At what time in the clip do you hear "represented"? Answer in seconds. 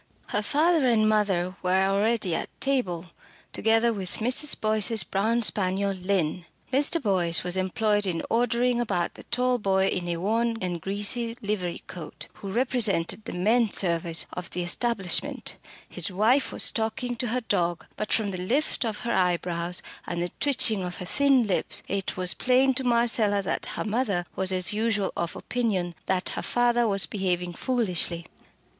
12.51-13.25